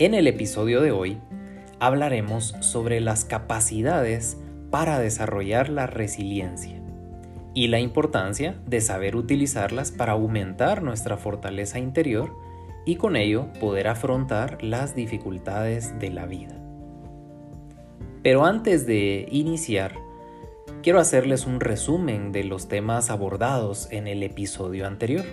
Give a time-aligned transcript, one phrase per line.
[0.00, 1.18] En el episodio de hoy
[1.78, 4.38] hablaremos sobre las capacidades
[4.70, 6.80] para desarrollar la resiliencia
[7.52, 12.34] y la importancia de saber utilizarlas para aumentar nuestra fortaleza interior
[12.86, 16.58] y con ello poder afrontar las dificultades de la vida.
[18.22, 19.98] Pero antes de iniciar,
[20.82, 25.26] quiero hacerles un resumen de los temas abordados en el episodio anterior.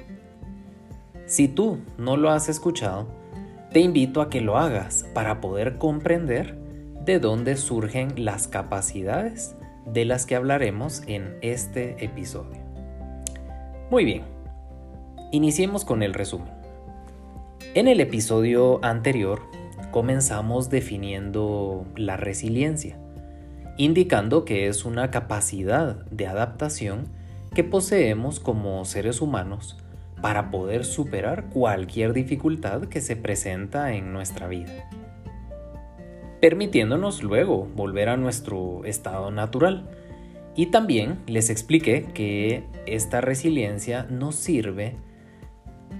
[1.25, 3.16] Si tú no lo has escuchado,
[3.77, 6.57] te invito a que lo hagas para poder comprender
[7.05, 12.57] de dónde surgen las capacidades de las que hablaremos en este episodio.
[13.91, 14.23] Muy bien,
[15.31, 16.51] iniciemos con el resumen.
[17.75, 19.43] En el episodio anterior
[19.91, 22.97] comenzamos definiendo la resiliencia,
[23.77, 27.09] indicando que es una capacidad de adaptación
[27.53, 29.77] que poseemos como seres humanos
[30.21, 34.89] para poder superar cualquier dificultad que se presenta en nuestra vida,
[36.41, 39.89] permitiéndonos luego volver a nuestro estado natural.
[40.55, 44.95] Y también les expliqué que esta resiliencia nos sirve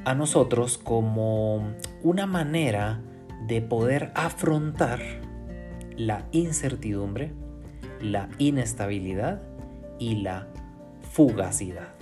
[0.04, 3.02] a nosotros como una manera
[3.45, 5.00] de poder afrontar
[5.95, 7.34] la incertidumbre,
[8.02, 9.42] la inestabilidad
[10.00, 10.48] y la
[11.11, 11.96] fugacidad.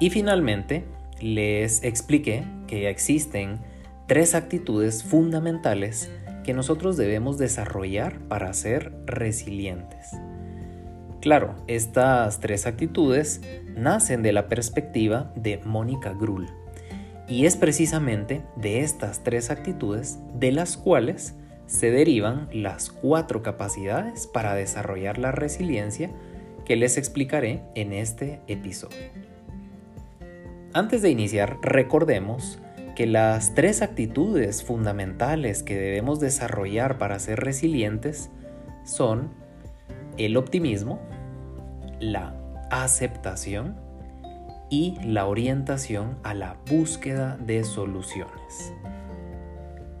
[0.00, 0.84] Y finalmente,
[1.20, 3.60] les expliqué que existen
[4.06, 6.10] tres actitudes fundamentales
[6.42, 10.16] que nosotros debemos desarrollar para ser resilientes.
[11.20, 13.42] Claro, estas tres actitudes
[13.76, 16.48] nacen de la perspectiva de Mónica Grull
[17.28, 21.34] y es precisamente de estas tres actitudes de las cuales
[21.66, 26.10] se derivan las cuatro capacidades para desarrollar la resiliencia
[26.64, 29.19] que les explicaré en este episodio.
[30.72, 32.60] Antes de iniciar, recordemos
[32.94, 38.30] que las tres actitudes fundamentales que debemos desarrollar para ser resilientes
[38.84, 39.30] son
[40.16, 41.00] el optimismo,
[41.98, 42.36] la
[42.70, 43.76] aceptación
[44.70, 48.72] y la orientación a la búsqueda de soluciones.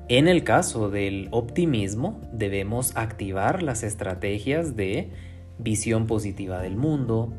[0.08, 5.10] En el caso del optimismo, debemos activar las estrategias de
[5.58, 7.32] visión positiva del mundo,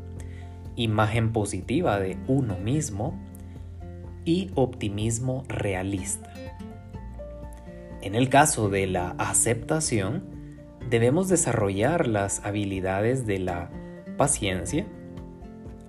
[0.76, 3.18] imagen positiva de uno mismo
[4.24, 6.32] y optimismo realista.
[8.00, 10.24] En el caso de la aceptación,
[10.90, 13.70] debemos desarrollar las habilidades de la
[14.16, 14.86] paciencia,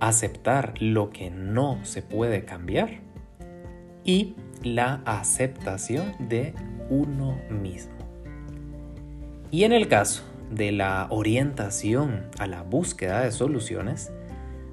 [0.00, 3.00] aceptar lo que no se puede cambiar
[4.04, 6.54] y la aceptación de
[6.88, 7.94] uno mismo.
[9.50, 14.12] Y en el caso de la orientación a la búsqueda de soluciones,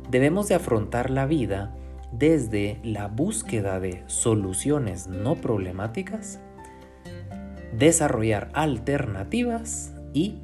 [0.10, 1.74] debemos de afrontar la vida
[2.12, 6.40] desde la búsqueda de soluciones no problemáticas,
[7.78, 10.40] desarrollar alternativas y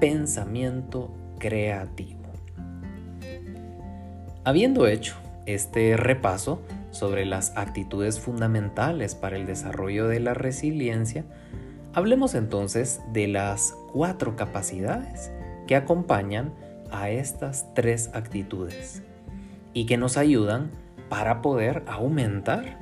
[0.00, 2.20] pensamiento creativo.
[4.44, 5.16] Habiendo hecho
[5.46, 6.62] este repaso
[6.92, 11.24] sobre las actitudes fundamentales para el desarrollo de la resiliencia,
[11.94, 15.32] hablemos entonces de las cuatro capacidades
[15.66, 16.52] que acompañan
[16.90, 19.02] a estas tres actitudes
[19.72, 20.70] y que nos ayudan
[21.08, 22.78] para poder aumentar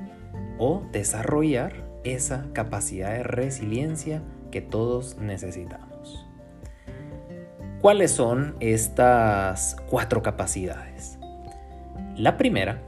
[0.57, 4.21] o desarrollar esa capacidad de resiliencia
[4.51, 6.25] que todos necesitamos.
[7.81, 11.19] ¿Cuáles son estas cuatro capacidades?
[12.15, 12.81] La primera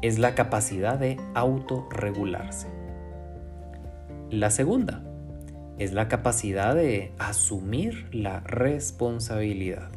[0.00, 2.68] es la capacidad de autorregularse.
[4.30, 5.02] La segunda
[5.78, 9.90] es la capacidad de asumir la responsabilidad.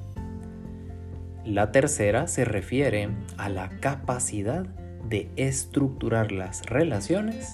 [1.46, 3.08] La tercera se refiere
[3.38, 4.66] a la capacidad
[5.08, 7.54] de estructurar las relaciones.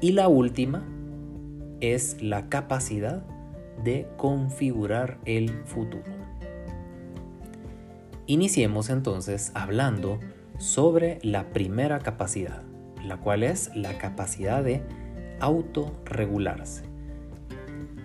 [0.00, 0.82] Y la última
[1.80, 3.22] es la capacidad
[3.84, 6.04] de configurar el futuro.
[8.26, 10.18] Iniciemos entonces hablando
[10.56, 12.62] sobre la primera capacidad,
[13.04, 14.82] la cual es la capacidad de
[15.40, 16.84] autorregularse.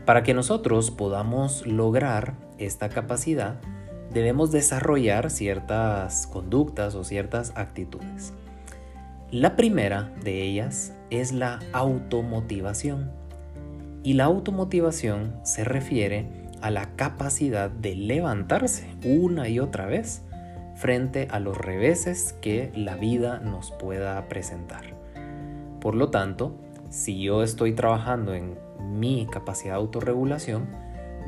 [0.06, 3.62] Para que nosotros podamos lograr esta capacidad,
[4.14, 8.34] debemos desarrollar ciertas conductas o ciertas actitudes.
[9.32, 13.12] La primera de ellas es la automotivación.
[14.04, 16.28] Y la automotivación se refiere
[16.62, 20.22] a la capacidad de levantarse una y otra vez
[20.76, 24.94] frente a los reveses que la vida nos pueda presentar.
[25.80, 26.56] Por lo tanto,
[26.90, 30.68] si yo estoy trabajando en mi capacidad de autorregulación,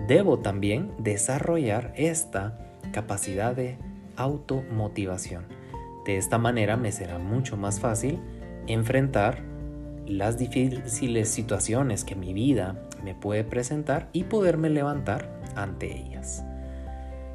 [0.08, 2.60] debo también desarrollar esta
[2.96, 3.78] capacidad de
[4.16, 5.44] automotivación.
[6.06, 8.22] De esta manera me será mucho más fácil
[8.68, 9.44] enfrentar
[10.08, 16.46] las difíciles situaciones que mi vida me puede presentar y poderme levantar ante ellas.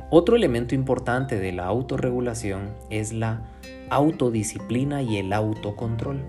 [0.08, 3.42] Otro elemento importante de la autorregulación es la
[3.90, 6.22] autodisciplina y el autocontrol.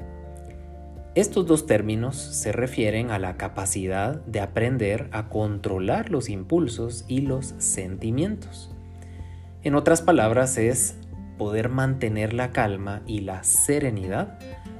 [1.16, 7.22] Estos dos términos se refieren a la capacidad de aprender a controlar los impulsos y
[7.22, 8.71] los sentimientos.
[9.64, 10.96] En otras palabras, es
[11.38, 14.40] poder mantener la calma y la serenidad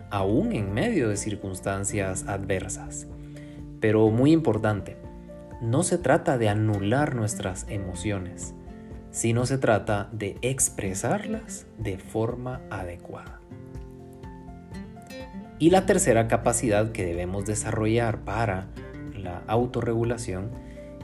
[0.10, 3.08] aún en medio de circunstancias adversas.
[3.80, 4.98] Pero muy importante,
[5.62, 8.56] no se trata de anular nuestras emociones,
[9.12, 13.40] sino se trata de expresarlas de forma adecuada.
[15.60, 18.68] Y la tercera capacidad que debemos desarrollar para
[19.16, 20.50] la autorregulación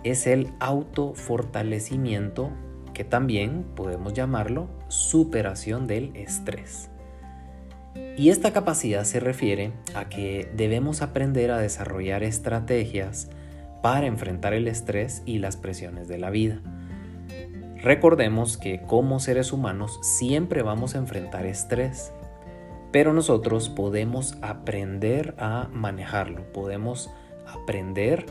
[0.03, 2.49] es el autofortalecimiento,
[2.97, 6.89] que también podemos llamarlo superación del estrés.
[8.17, 13.29] Y esta capacidad se refiere a que debemos aprender a desarrollar estrategias
[13.83, 16.59] para enfrentar el estrés y las presiones de la vida.
[17.83, 22.11] Recordemos que como seres humanos siempre vamos a enfrentar estrés
[22.91, 27.11] pero nosotros podemos aprender a manejarlo, podemos
[27.45, 28.25] aprender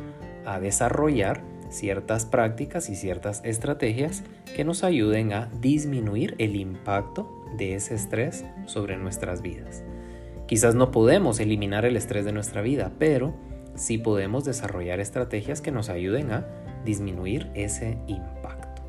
[0.44, 4.22] a desarrollar ciertas prácticas y ciertas estrategias
[4.54, 9.84] que nos ayuden a disminuir el impacto de ese estrés sobre nuestras vidas.
[10.46, 13.34] Quizás no podemos eliminar el estrés de nuestra vida, pero
[13.74, 16.46] sí podemos desarrollar estrategias que nos ayuden a
[16.84, 18.82] disminuir ese impacto.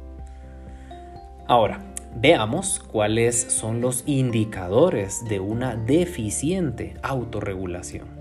[1.47, 8.16] Ahora, Veamos cuáles son los indicadores de una deficiente autorregulación.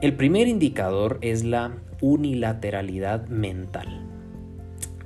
[0.00, 4.06] El primer indicador es la unilateralidad mental.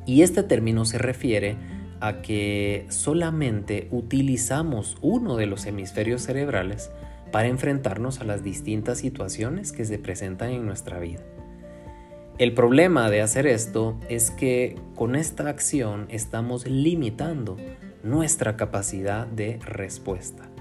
[0.05, 1.56] Y este término se refiere
[2.00, 6.91] a que solamente utilizamos uno de los hemisferios cerebrales
[7.31, 11.23] para enfrentarnos a las distintas situaciones que se presentan en nuestra vida.
[12.37, 17.56] El problema de hacer esto es que con esta acción estamos limitando
[18.03, 20.52] nuestra capacidad de respuesta.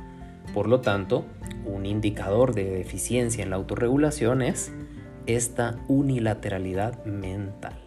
[0.53, 1.25] Por lo tanto,
[1.65, 4.71] un indicador de deficiencia en la autorregulación es
[5.25, 7.79] esta unilateralidad mental.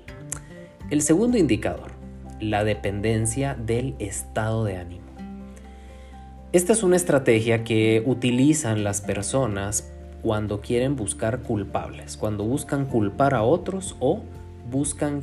[0.91, 1.93] El segundo indicador,
[2.41, 5.05] la dependencia del estado de ánimo.
[6.53, 9.93] Esta es una estrategia que utilizan las personas
[10.23, 14.23] cuando quieren buscar culpables, cuando buscan culpar a otros o
[14.71, 15.23] buscan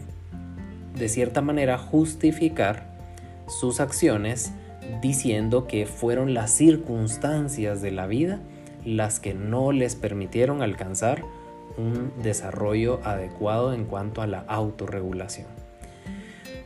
[0.96, 2.92] de cierta manera justificar
[3.48, 4.52] sus acciones
[5.02, 8.40] diciendo que fueron las circunstancias de la vida
[8.86, 11.24] las que no les permitieron alcanzar
[11.78, 15.48] un desarrollo adecuado en cuanto a la autorregulación.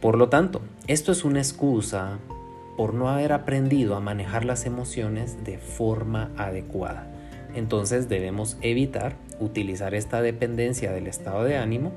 [0.01, 2.19] Por lo tanto, esto es una excusa
[2.77, 7.07] por no haber aprendido a manejar las emociones de forma adecuada.
[7.55, 11.93] Entonces debemos evitar utilizar esta dependencia del estado de ánimo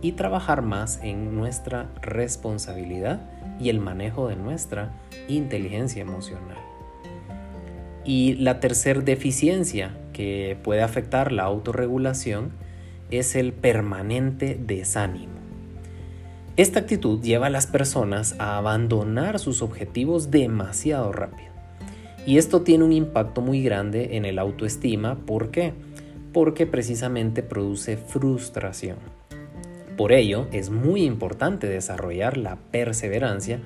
[0.00, 3.20] y trabajar más en nuestra responsabilidad
[3.62, 4.92] y el manejo de nuestra
[5.28, 6.58] inteligencia emocional.
[8.04, 12.50] Y la tercera deficiencia que puede afectar la autorregulación
[13.10, 15.32] es el permanente desánimo.
[16.56, 21.50] Esta actitud lleva a las personas a abandonar sus objetivos demasiado rápido.
[22.26, 25.16] Y esto tiene un impacto muy grande en el autoestima.
[25.16, 25.72] ¿Por qué?
[26.32, 28.96] Porque precisamente produce frustración.
[29.96, 33.60] Por ello, es muy importante desarrollar la perseverancia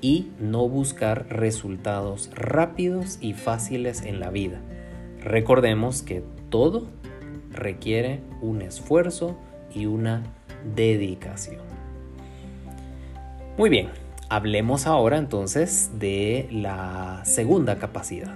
[0.00, 4.60] y no buscar resultados rápidos y fáciles en la vida.
[5.20, 6.88] Recordemos que todo
[7.50, 9.38] requiere un esfuerzo
[9.72, 10.22] y una
[10.74, 11.62] dedicación.
[13.56, 13.90] Muy bien,
[14.32, 18.34] Hablemos ahora entonces de la segunda capacidad.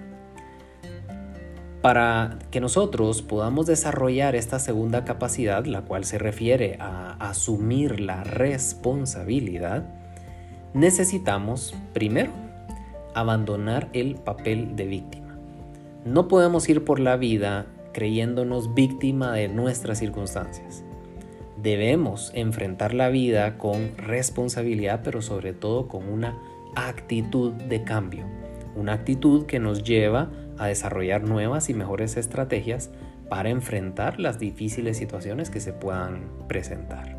[1.87, 8.25] Para que nosotros podamos desarrollar esta segunda capacidad, la cual se refiere a asumir la
[8.25, 9.87] responsabilidad,
[10.75, 12.33] necesitamos primero
[13.15, 15.39] abandonar el papel de víctima.
[16.05, 20.83] No podemos ir por la vida creyéndonos víctima de nuestras circunstancias
[21.57, 26.37] debemos enfrentar la vida con responsabilidad, pero sobre todo con una
[26.75, 28.25] actitud de cambio,
[28.77, 32.91] una actitud que nos lleva a desarrollar nuevas y mejores estrategias
[33.29, 37.17] para enfrentar las difíciles situaciones que se puedan presentar.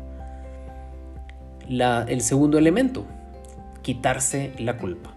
[1.68, 3.06] el segundo elemento,
[3.82, 5.14] quitarse la culpa.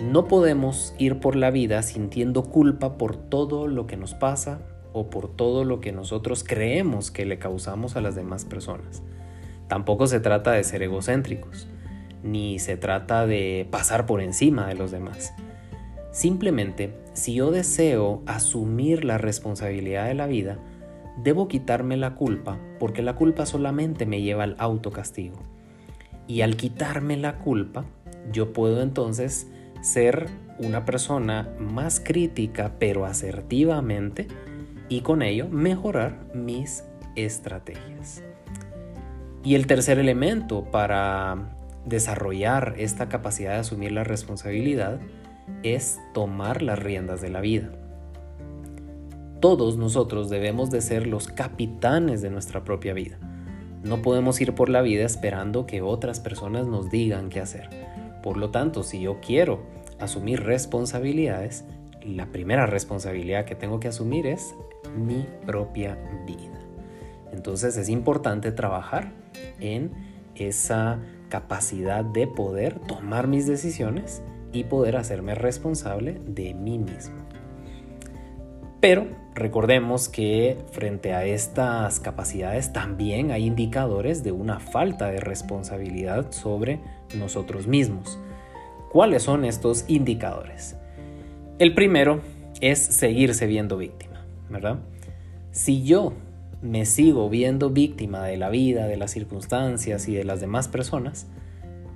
[0.00, 4.58] No podemos ir por la vida sintiendo culpa por todo lo que nos pasa
[4.92, 9.02] o por todo lo que nosotros creemos que le causamos a las demás personas.
[9.68, 11.68] Tampoco se trata de ser egocéntricos,
[12.22, 15.32] ni se trata de pasar por encima de los demás.
[16.14, 20.58] Simplemente, si yo deseo asumir la responsabilidad de la vida,
[21.20, 25.40] debo quitarme la culpa porque la culpa solamente me lleva al autocastigo.
[26.28, 27.84] Y al quitarme la culpa,
[28.30, 29.48] yo puedo entonces
[29.82, 30.28] ser
[30.60, 34.28] una persona más crítica pero asertivamente
[34.88, 36.84] y con ello mejorar mis
[37.16, 38.22] estrategias.
[39.42, 45.00] Y el tercer elemento para desarrollar esta capacidad de asumir la responsabilidad
[45.62, 47.70] es tomar las riendas de la vida.
[49.40, 53.18] Todos nosotros debemos de ser los capitanes de nuestra propia vida.
[53.82, 57.68] No podemos ir por la vida esperando que otras personas nos digan qué hacer.
[58.22, 59.60] Por lo tanto, si yo quiero
[60.00, 61.64] asumir responsabilidades,
[62.02, 64.54] la primera responsabilidad que tengo que asumir es
[64.96, 66.58] mi propia vida.
[67.32, 69.12] Entonces es importante trabajar
[69.60, 69.92] en
[70.34, 74.22] esa capacidad de poder tomar mis decisiones
[74.54, 77.16] y poder hacerme responsable de mí mismo.
[78.80, 86.32] Pero recordemos que frente a estas capacidades también hay indicadores de una falta de responsabilidad
[86.32, 86.80] sobre
[87.18, 88.18] nosotros mismos.
[88.92, 90.76] ¿Cuáles son estos indicadores?
[91.58, 92.20] El primero
[92.60, 94.78] es seguirse viendo víctima, ¿verdad?
[95.50, 96.12] Si yo
[96.62, 101.26] me sigo viendo víctima de la vida, de las circunstancias y de las demás personas,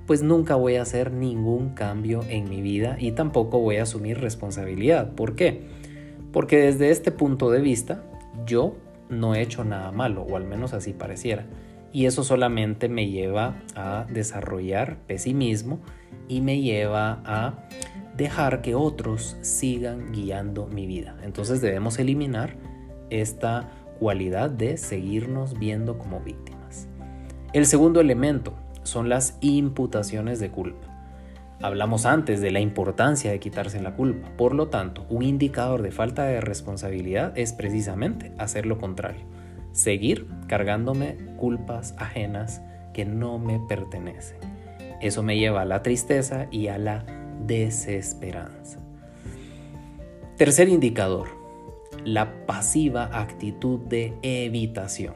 [0.09, 4.19] pues nunca voy a hacer ningún cambio en mi vida y tampoco voy a asumir
[4.19, 5.11] responsabilidad.
[5.13, 5.67] ¿Por qué?
[6.33, 8.01] Porque desde este punto de vista
[8.43, 8.75] yo
[9.07, 11.45] no he hecho nada malo, o al menos así pareciera.
[11.93, 15.79] Y eso solamente me lleva a desarrollar pesimismo
[16.27, 17.67] y me lleva a
[18.17, 21.19] dejar que otros sigan guiando mi vida.
[21.21, 22.55] Entonces debemos eliminar
[23.11, 26.87] esta cualidad de seguirnos viendo como víctimas.
[27.53, 28.55] El segundo elemento
[28.89, 30.87] son las imputaciones de culpa.
[31.61, 34.29] Hablamos antes de la importancia de quitarse la culpa.
[34.37, 39.25] Por lo tanto, un indicador de falta de responsabilidad es precisamente hacer lo contrario.
[39.73, 42.61] Seguir cargándome culpas ajenas
[42.93, 44.37] que no me pertenecen.
[45.01, 47.05] Eso me lleva a la tristeza y a la
[47.45, 48.79] desesperanza.
[50.37, 51.27] Tercer indicador,
[52.05, 55.13] la pasiva actitud de evitación.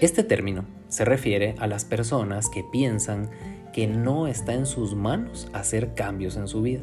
[0.00, 3.30] Este término se refiere a las personas que piensan
[3.72, 6.82] que no está en sus manos hacer cambios en su vida.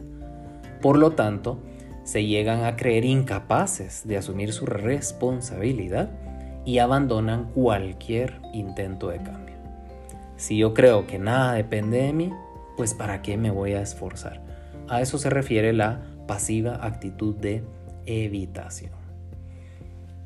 [0.81, 1.59] Por lo tanto,
[2.03, 6.09] se llegan a creer incapaces de asumir su responsabilidad
[6.65, 9.55] y abandonan cualquier intento de cambio.
[10.37, 12.31] Si yo creo que nada depende de mí,
[12.77, 14.41] pues ¿para qué me voy a esforzar?
[14.87, 17.63] A eso se refiere la pasiva actitud de
[18.05, 19.06] evitación.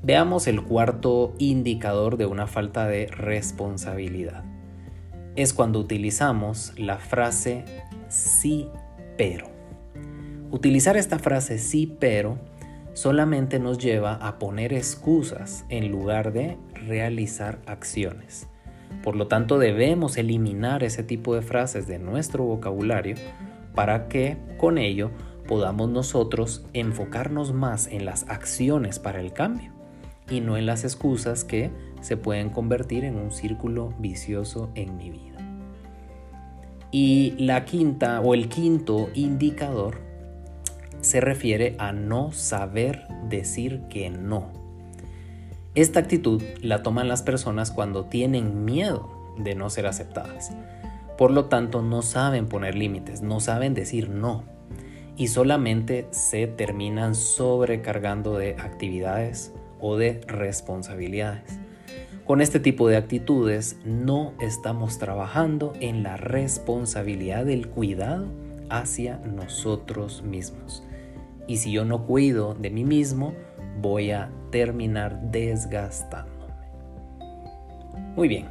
[0.03, 4.43] Veamos el cuarto indicador de una falta de responsabilidad.
[5.35, 7.65] Es cuando utilizamos la frase
[8.09, 8.67] sí
[9.15, 9.45] pero.
[10.49, 12.39] Utilizar esta frase sí pero
[12.93, 18.47] solamente nos lleva a poner excusas en lugar de realizar acciones.
[19.03, 23.17] Por lo tanto, debemos eliminar ese tipo de frases de nuestro vocabulario
[23.75, 25.11] para que con ello
[25.47, 29.80] podamos nosotros enfocarnos más en las acciones para el cambio
[30.29, 35.09] y no en las excusas que se pueden convertir en un círculo vicioso en mi
[35.09, 35.39] vida.
[36.91, 39.99] Y la quinta o el quinto indicador
[41.01, 44.51] se refiere a no saber decir que no.
[45.73, 50.51] Esta actitud la toman las personas cuando tienen miedo de no ser aceptadas.
[51.17, 54.43] Por lo tanto, no saben poner límites, no saben decir no
[55.17, 61.59] y solamente se terminan sobrecargando de actividades o de responsabilidades.
[62.25, 68.27] Con este tipo de actitudes no estamos trabajando en la responsabilidad del cuidado
[68.69, 70.83] hacia nosotros mismos.
[71.47, 73.33] Y si yo no cuido de mí mismo,
[73.81, 76.53] voy a terminar desgastándome.
[78.15, 78.47] Muy bien,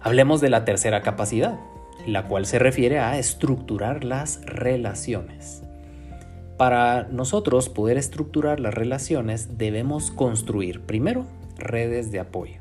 [0.00, 1.58] hablemos de la tercera capacidad,
[2.06, 5.63] la cual se refiere a estructurar las relaciones.
[6.56, 11.26] Para nosotros poder estructurar las relaciones debemos construir primero
[11.58, 12.60] redes de apoyo.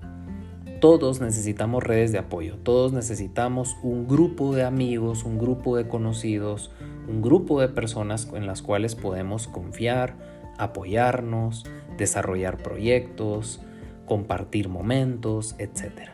[0.79, 6.71] Todos necesitamos redes de apoyo, todos necesitamos un grupo de amigos, un grupo de conocidos,
[7.07, 10.15] un grupo de personas en las cuales podemos confiar,
[10.57, 11.63] apoyarnos,
[11.95, 13.61] desarrollar proyectos,
[14.05, 16.09] compartir momentos, etc.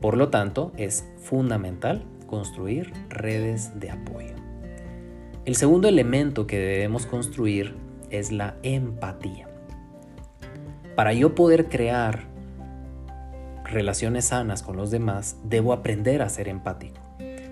[0.00, 4.41] Por lo tanto, es fundamental construir redes de apoyo.
[5.44, 7.74] El segundo elemento que debemos construir
[8.10, 9.48] es la empatía.
[10.94, 12.28] Para yo poder crear
[13.64, 17.00] relaciones sanas con los demás, debo aprender a ser empático.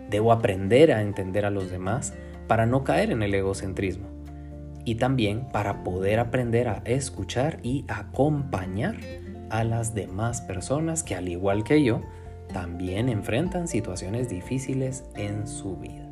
[0.08, 2.14] Debo aprender a entender a los demás
[2.46, 4.06] para no caer en el egocentrismo.
[4.84, 8.98] Y también para poder aprender a escuchar y acompañar
[9.50, 12.02] a las demás personas que al igual que yo,
[12.52, 16.09] también enfrentan situaciones difíciles en su vida.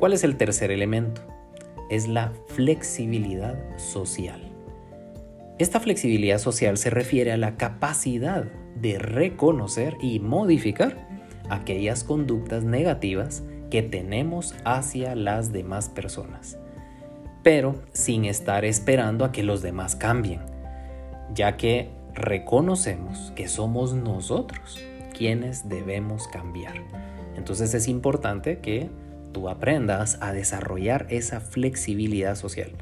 [0.00, 1.20] ¿Cuál es el tercer elemento?
[1.90, 4.40] Es la flexibilidad social.
[5.58, 8.44] Esta flexibilidad social se refiere a la capacidad
[8.76, 11.06] de reconocer y modificar
[11.50, 16.56] aquellas conductas negativas que tenemos hacia las demás personas,
[17.42, 20.40] pero sin estar esperando a que los demás cambien,
[21.34, 24.78] ya que reconocemos que somos nosotros
[25.12, 26.76] quienes debemos cambiar.
[27.36, 28.88] Entonces es importante que
[29.32, 32.72] tú aprendas a desarrollar esa flexibilidad social.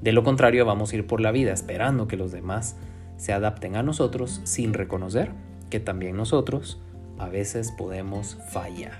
[0.00, 2.76] De lo contrario, vamos a ir por la vida esperando que los demás
[3.16, 5.32] se adapten a nosotros sin reconocer
[5.68, 6.80] que también nosotros
[7.18, 8.98] a veces podemos fallar.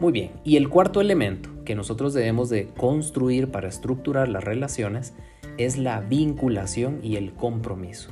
[0.00, 5.14] Muy bien, y el cuarto elemento que nosotros debemos de construir para estructurar las relaciones
[5.58, 8.10] es la vinculación y el compromiso.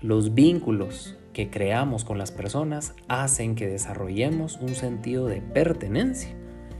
[0.00, 6.36] Los vínculos que creamos con las personas hacen que desarrollemos un sentido de pertenencia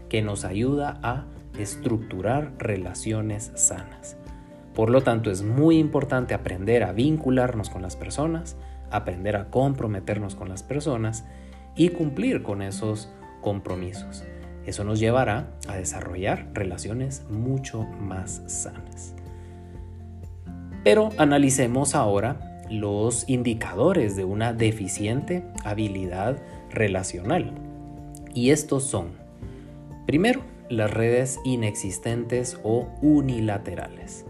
[0.09, 1.25] que nos ayuda a
[1.59, 4.17] estructurar relaciones sanas.
[4.75, 8.57] Por lo tanto, es muy importante aprender a vincularnos con las personas,
[8.91, 11.25] aprender a comprometernos con las personas
[11.75, 14.25] y cumplir con esos compromisos.
[14.67, 19.15] Eso nos llevará a desarrollar relaciones mucho más sanas.
[20.85, 26.37] Pero analicemos ahora los indicadores de una deficiente habilidad
[26.71, 27.53] relacional.
[28.35, 29.13] Y estos son,
[30.07, 34.25] primero, las redes inexistentes o unilaterales.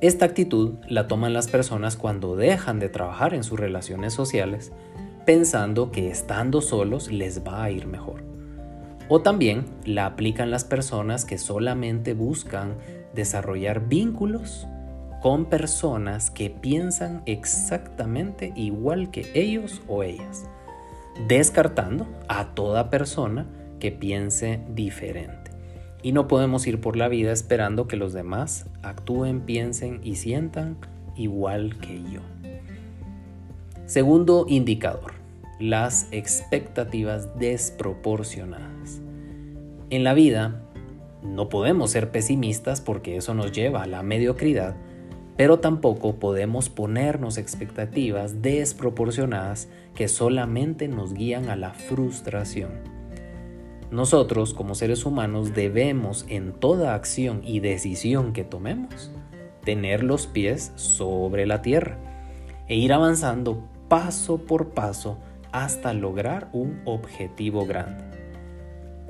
[0.00, 4.72] Esta actitud la toman las personas cuando dejan de trabajar en sus relaciones sociales
[5.24, 8.22] pensando que estando solos les va a ir mejor.
[9.08, 12.76] O también la aplican las personas que solamente buscan
[13.14, 14.66] desarrollar vínculos
[15.22, 20.46] con personas que piensan exactamente igual que ellos o ellas,
[21.28, 23.46] descartando a toda persona
[23.80, 25.50] que piense diferente.
[26.02, 30.76] Y no podemos ir por la vida esperando que los demás actúen, piensen y sientan
[31.16, 32.20] igual que yo.
[33.86, 35.14] Segundo indicador,
[35.60, 39.00] las expectativas desproporcionadas.
[39.90, 40.62] En la vida
[41.22, 44.76] no podemos ser pesimistas porque eso nos lleva a la mediocridad,
[45.36, 52.93] pero tampoco podemos ponernos expectativas desproporcionadas que solamente nos guían a la frustración.
[53.94, 59.12] Nosotros como seres humanos debemos en toda acción y decisión que tomemos
[59.62, 61.96] tener los pies sobre la tierra
[62.66, 65.20] e ir avanzando paso por paso
[65.52, 68.02] hasta lograr un objetivo grande.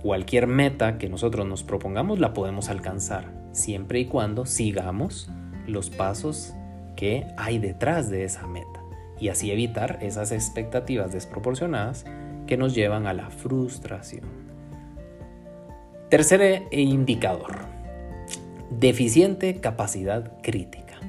[0.02, 5.30] Cualquier meta que nosotros nos propongamos la podemos alcanzar, siempre y cuando sigamos
[5.66, 6.52] los pasos
[6.94, 8.82] que hay detrás de esa meta
[9.18, 12.04] y así evitar esas expectativas desproporcionadas
[12.46, 14.43] que nos llevan a la frustración.
[16.14, 17.62] Tercer indicador.
[18.70, 21.00] Deficiente capacidad crítica.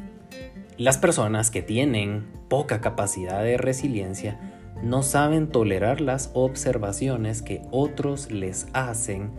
[0.80, 4.40] Las personas que tienen poca capacidad de resiliencia
[4.82, 9.30] no saben tolerar las observaciones que otros les hacen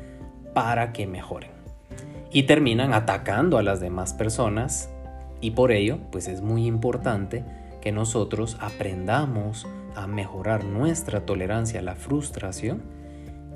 [0.55, 1.51] para que mejoren.
[2.31, 4.89] Y terminan atacando a las demás personas
[5.41, 7.45] y por ello pues es muy importante
[7.81, 12.85] que nosotros aprendamos a mejorar nuestra tolerancia a la frustración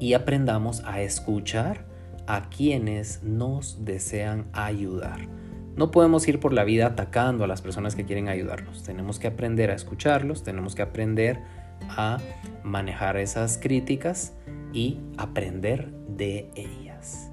[0.00, 1.88] y aprendamos a escuchar
[2.32, 5.26] a quienes nos desean ayudar.
[5.74, 8.84] No podemos ir por la vida atacando a las personas que quieren ayudarnos.
[8.84, 11.42] Tenemos que aprender a escucharlos, tenemos que aprender
[11.88, 12.18] a
[12.62, 14.34] manejar esas críticas
[14.72, 17.32] y aprender de ellas.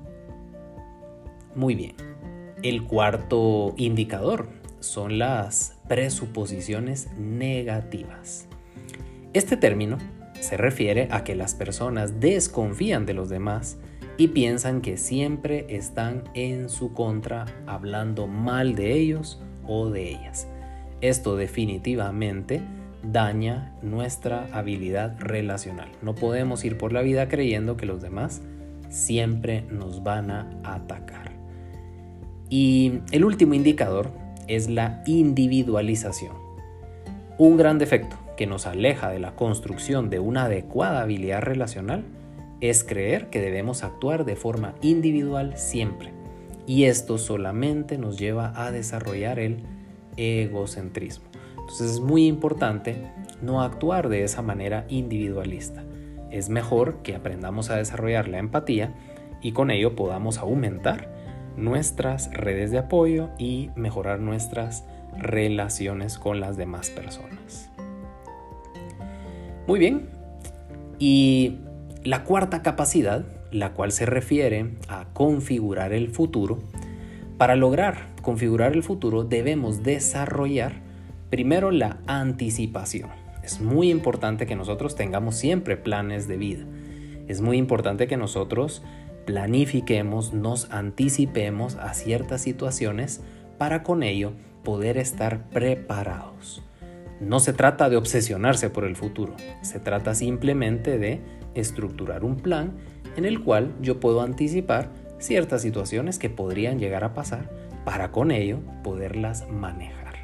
[1.54, 1.96] Muy bien.
[2.64, 8.48] El cuarto indicador son las presuposiciones negativas.
[9.34, 10.00] Este término
[10.40, 13.78] se refiere a que las personas desconfían de los demás
[14.17, 20.47] y piensan que siempre están en su contra hablando mal de ellos o de ellas.
[21.01, 22.62] Esto definitivamente
[23.03, 25.89] daña nuestra habilidad relacional.
[26.01, 28.41] No podemos ir por la vida creyendo que los demás
[28.89, 31.32] siempre nos van a atacar.
[32.49, 34.12] Y el último indicador
[34.47, 36.34] es la individualización.
[37.38, 42.03] Un gran defecto que nos aleja de la construcción de una adecuada habilidad relacional
[42.62, 46.13] es creer que debemos actuar de forma individual siempre.
[46.65, 49.63] Y esto solamente nos lleva a desarrollar el
[50.17, 51.26] egocentrismo.
[51.52, 55.84] Entonces es muy importante no actuar de esa manera individualista.
[56.32, 58.93] Es mejor que aprendamos a desarrollar la empatía
[59.41, 61.10] y con ello podamos aumentar
[61.56, 64.86] nuestras redes de apoyo y mejorar nuestras
[65.17, 67.70] relaciones con las demás personas.
[69.67, 70.10] Muy bien,
[71.00, 71.60] y
[72.08, 76.60] la cuarta capacidad, la cual se refiere a configurar el futuro,
[77.38, 80.76] para lograr configurar el futuro debemos desarrollar
[81.30, 83.10] primero la anticipación.
[83.43, 86.63] Es muy importante que nosotros tengamos siempre planes de vida.
[87.28, 88.84] Es muy importante que nosotros
[89.26, 93.22] planifiquemos, nos anticipemos a ciertas situaciones
[93.58, 94.32] para con ello
[94.63, 96.63] poder estar preparados.
[97.20, 101.20] No se trata de obsesionarse por el futuro, se trata simplemente de
[101.60, 102.74] estructurar un plan
[103.15, 104.89] en el cual yo puedo anticipar
[105.20, 107.50] ciertas situaciones que podrían llegar a pasar
[107.86, 110.15] para con ello poderlas manejar.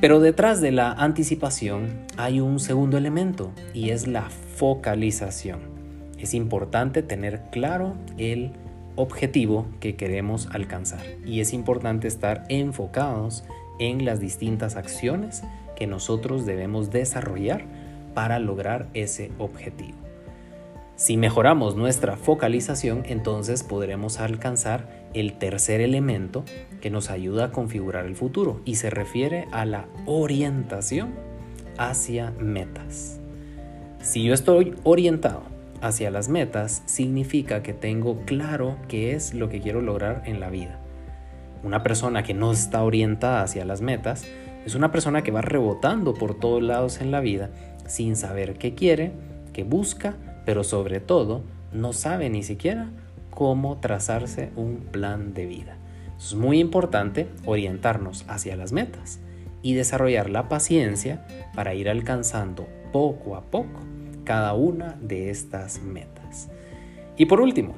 [0.00, 5.74] Pero detrás de la anticipación hay un segundo elemento y es la focalización
[6.24, 8.52] es importante tener claro el
[8.96, 13.44] objetivo que queremos alcanzar y es importante estar enfocados
[13.78, 15.42] en las distintas acciones
[15.76, 17.64] que nosotros debemos desarrollar
[18.14, 19.98] para lograr ese objetivo.
[20.96, 26.44] Si mejoramos nuestra focalización, entonces podremos alcanzar el tercer elemento
[26.80, 31.14] que nos ayuda a configurar el futuro y se refiere a la orientación
[31.78, 33.18] hacia metas.
[34.00, 35.42] Si yo estoy orientado
[35.80, 40.48] hacia las metas significa que tengo claro qué es lo que quiero lograr en la
[40.48, 40.78] vida.
[41.62, 44.24] Una persona que no está orientada hacia las metas
[44.64, 47.50] es una persona que va rebotando por todos lados en la vida
[47.86, 49.12] sin saber qué quiere,
[49.52, 51.42] qué busca, pero sobre todo
[51.72, 52.90] no sabe ni siquiera
[53.30, 55.76] cómo trazarse un plan de vida.
[56.18, 59.20] Es muy importante orientarnos hacia las metas
[59.62, 63.80] y desarrollar la paciencia para ir alcanzando poco a poco
[64.24, 66.48] cada una de estas metas.
[67.16, 67.74] Y por último,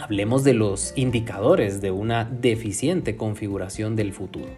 [0.00, 4.50] hablemos de los indicadores de una deficiente configuración del futuro.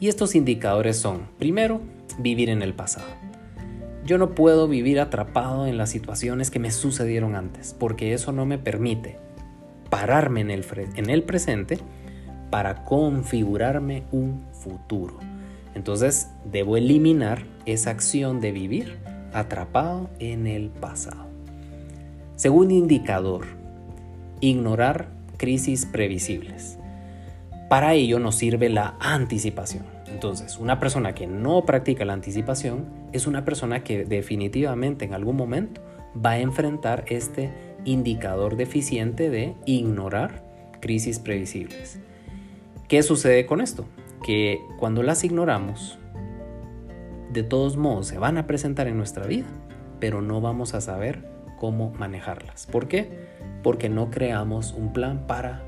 [0.00, 1.80] Y estos indicadores son, primero,
[2.18, 3.06] vivir en el pasado.
[4.04, 8.44] Yo no puedo vivir atrapado en las situaciones que me sucedieron antes, porque eso no
[8.44, 9.18] me permite
[9.88, 11.78] pararme en el, en el presente
[12.50, 15.18] para configurarme un futuro.
[15.74, 18.98] Entonces debo eliminar esa acción de vivir
[19.32, 21.26] atrapado en el pasado.
[22.36, 23.46] Segundo indicador,
[24.40, 26.78] ignorar crisis previsibles.
[27.70, 29.93] Para ello nos sirve la anticipación.
[30.14, 35.34] Entonces, una persona que no practica la anticipación es una persona que definitivamente en algún
[35.34, 35.80] momento
[36.24, 37.52] va a enfrentar este
[37.84, 40.44] indicador deficiente de ignorar
[40.80, 41.98] crisis previsibles.
[42.86, 43.86] ¿Qué sucede con esto?
[44.22, 45.98] Que cuando las ignoramos,
[47.32, 49.48] de todos modos se van a presentar en nuestra vida,
[49.98, 52.66] pero no vamos a saber cómo manejarlas.
[52.66, 53.10] ¿Por qué?
[53.64, 55.64] Porque no creamos un plan para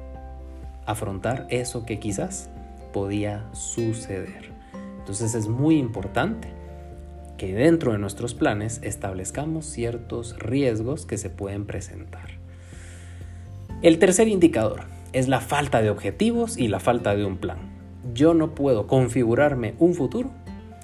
[0.84, 2.48] afrontar eso que quizás
[2.96, 4.52] podía suceder.
[5.00, 6.48] Entonces es muy importante
[7.36, 12.30] que dentro de nuestros planes establezcamos ciertos riesgos que se pueden presentar.
[13.82, 17.58] El tercer indicador es la falta de objetivos y la falta de un plan.
[18.14, 20.30] Yo no puedo configurarme un futuro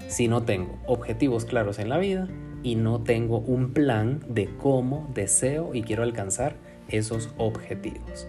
[0.07, 2.29] si no tengo objetivos claros en la vida
[2.62, 6.57] y no tengo un plan de cómo deseo y quiero alcanzar
[6.88, 8.29] esos objetivos.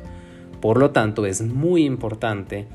[0.62, 2.70] Por lo tanto, es muy importante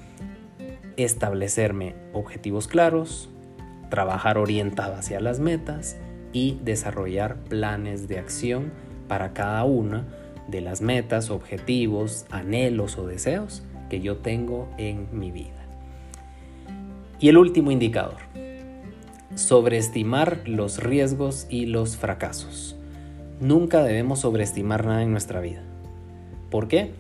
[0.99, 3.31] establecerme objetivos claros,
[3.89, 5.97] trabajar orientado hacia las metas
[6.33, 8.73] y desarrollar planes de acción
[9.07, 10.07] para cada una
[10.49, 15.67] de las metas, objetivos, anhelos o deseos que yo tengo en mi vida.
[17.21, 18.19] Y el último indicador,
[19.35, 22.77] sobreestimar los riesgos y los fracasos.
[23.41, 25.63] Nunca debemos sobreestimar nada en nuestra vida.
[26.51, 26.93] ¿Por qué?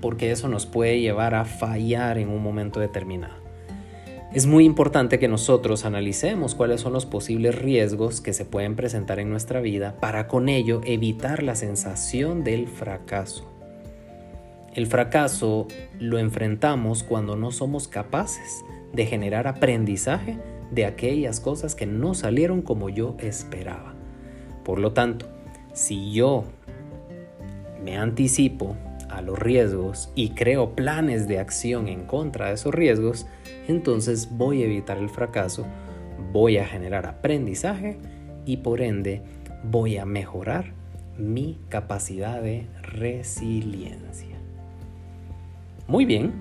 [0.00, 3.39] Porque eso nos puede llevar a fallar en un momento determinado.
[4.32, 9.18] Es muy importante que nosotros analicemos cuáles son los posibles riesgos que se pueden presentar
[9.18, 13.50] en nuestra vida para con ello evitar la sensación del fracaso.
[14.72, 15.66] El fracaso
[15.98, 20.38] lo enfrentamos cuando no somos capaces de generar aprendizaje
[20.70, 23.94] de aquellas cosas que no salieron como yo esperaba.
[24.64, 25.26] Por lo tanto,
[25.72, 26.44] si yo
[27.84, 28.76] me anticipo
[29.10, 33.26] a los riesgos y creo planes de acción en contra de esos riesgos,
[33.68, 35.66] entonces voy a evitar el fracaso,
[36.32, 37.98] voy a generar aprendizaje
[38.46, 39.22] y por ende
[39.64, 40.72] voy a mejorar
[41.18, 44.38] mi capacidad de resiliencia.
[45.86, 46.32] Muy bien,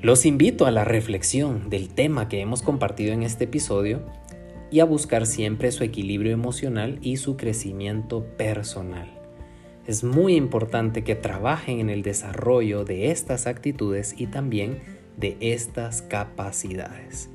[0.00, 4.02] los invito a la reflexión del tema que hemos compartido en este episodio
[4.70, 9.17] y a buscar siempre su equilibrio emocional y su crecimiento personal.
[9.88, 14.82] Es muy importante que trabajen en el desarrollo de estas actitudes y también
[15.16, 17.30] de estas capacidades.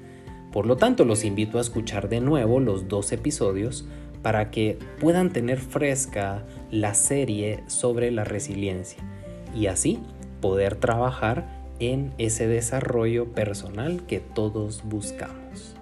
[0.52, 3.88] Por lo tanto, los invito a escuchar de nuevo los dos episodios
[4.22, 9.04] para que puedan tener fresca la serie sobre la resiliencia
[9.56, 10.00] y así
[10.40, 15.76] poder trabajar en ese desarrollo personal que todos buscamos.